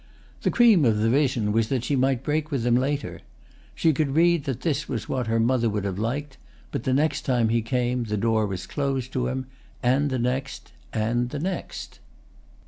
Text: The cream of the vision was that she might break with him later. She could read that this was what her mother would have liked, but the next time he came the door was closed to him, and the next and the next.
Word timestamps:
The 0.41 0.49
cream 0.49 0.83
of 0.83 0.97
the 0.97 1.11
vision 1.11 1.51
was 1.51 1.69
that 1.69 1.83
she 1.83 1.95
might 1.95 2.23
break 2.23 2.49
with 2.49 2.65
him 2.65 2.75
later. 2.75 3.21
She 3.75 3.93
could 3.93 4.15
read 4.15 4.45
that 4.45 4.61
this 4.61 4.89
was 4.89 5.07
what 5.07 5.27
her 5.27 5.39
mother 5.39 5.69
would 5.69 5.83
have 5.83 5.99
liked, 5.99 6.39
but 6.71 6.85
the 6.85 6.91
next 6.95 7.21
time 7.21 7.49
he 7.49 7.61
came 7.61 8.05
the 8.05 8.17
door 8.17 8.47
was 8.47 8.65
closed 8.65 9.13
to 9.13 9.27
him, 9.27 9.45
and 9.83 10.09
the 10.09 10.17
next 10.17 10.71
and 10.91 11.29
the 11.29 11.37
next. 11.37 11.99